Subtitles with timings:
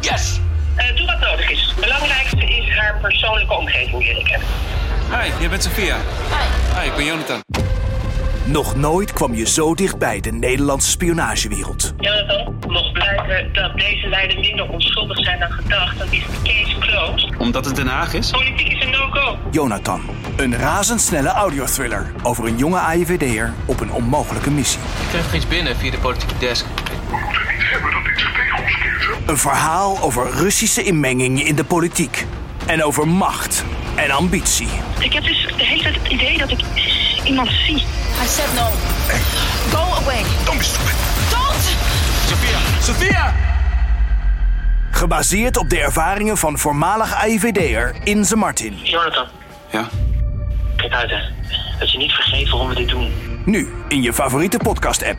[0.00, 0.40] Yes!
[0.76, 1.66] Eh, doe wat nodig is.
[1.66, 4.46] Het belangrijkste is haar persoonlijke omgeving leren kennen.
[5.10, 5.96] Hi, jij bent Sophia.
[5.96, 6.80] Hi.
[6.80, 7.40] Hi, ik ben Jonathan.
[8.44, 11.94] Nog nooit kwam je zo dichtbij de Nederlandse spionagewereld.
[11.98, 16.78] Jonathan, mocht blijken dat deze leiden minder onschuldig zijn dan gedacht, dan is de case
[16.78, 17.36] closed.
[17.38, 18.30] Omdat het Den Haag is?
[18.30, 19.36] Politiek is een no-go.
[19.50, 20.00] Jonathan,
[20.36, 24.80] een razendsnelle audiothriller over een jonge AIVD'er op een onmogelijke missie.
[25.12, 26.64] Ik nog iets binnen via de politieke desk.
[29.28, 32.26] Een verhaal over Russische inmenging in de politiek.
[32.66, 34.68] En over macht en ambitie.
[34.98, 36.60] Ik heb dus de hele tijd het idee dat ik
[37.24, 37.76] iemand zie.
[37.76, 38.66] I said no.
[39.70, 40.22] Go away.
[40.44, 40.94] Don't be stupid.
[41.30, 41.76] Don't!
[42.26, 42.58] Sophia!
[42.82, 43.34] Sophia!
[44.90, 48.74] Gebaseerd op de ervaringen van voormalig AIVD'er Inze Martin.
[48.82, 49.26] Jonathan,
[49.70, 49.88] Ja?
[50.76, 51.18] kijk uit hè.
[51.78, 53.12] Dat je niet vergeet waarom we dit doen.
[53.44, 55.18] Nu in je favoriete podcast-app.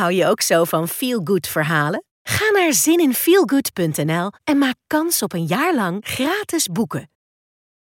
[0.00, 2.04] Hou je ook zo van feel-good verhalen?
[2.22, 7.10] Ga naar zininfeelgood.nl en maak kans op een jaar lang gratis boeken.